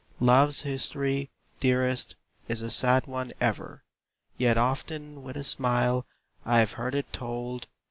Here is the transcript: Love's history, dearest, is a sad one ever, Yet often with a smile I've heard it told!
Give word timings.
Love's 0.19 0.63
history, 0.63 1.29
dearest, 1.59 2.15
is 2.47 2.59
a 2.61 2.71
sad 2.71 3.05
one 3.05 3.31
ever, 3.39 3.83
Yet 4.35 4.57
often 4.57 5.21
with 5.21 5.37
a 5.37 5.43
smile 5.43 6.07
I've 6.43 6.71
heard 6.71 6.95
it 6.95 7.13
told! 7.13 7.67